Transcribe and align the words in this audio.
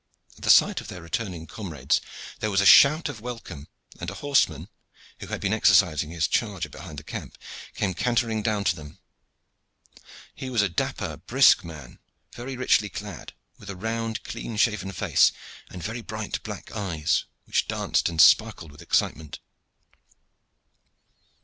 At 0.35 0.41
the 0.43 0.49
sight 0.49 0.81
of 0.81 0.87
their 0.87 1.03
returning 1.03 1.45
comrades 1.45 2.01
there 2.39 2.49
was 2.49 2.59
a 2.59 2.65
shout 2.65 3.07
of 3.07 3.21
welcome, 3.21 3.67
and 3.99 4.09
a 4.09 4.15
horseman, 4.15 4.67
who 5.19 5.27
had 5.27 5.39
been 5.39 5.53
exercising 5.53 6.09
his 6.09 6.27
charger 6.27 6.69
behind 6.69 6.97
the 6.97 7.03
camp, 7.03 7.37
came 7.75 7.93
cantering 7.93 8.41
down 8.41 8.63
to 8.63 8.75
them. 8.75 8.97
He 10.33 10.49
was 10.49 10.63
a 10.63 10.69
dapper, 10.69 11.17
brisk 11.17 11.63
man, 11.63 11.99
very 12.33 12.57
richly 12.57 12.89
clad, 12.89 13.33
with 13.59 13.69
a 13.69 13.75
round, 13.75 14.23
clean 14.23 14.57
shaven 14.57 14.91
face, 14.91 15.31
and 15.69 15.83
very 15.83 16.01
bright 16.01 16.41
black 16.41 16.71
eyes, 16.71 17.25
which 17.43 17.67
danced 17.67 18.09
and 18.09 18.19
sparkled 18.19 18.71
with 18.71 18.81
excitement. 18.81 19.37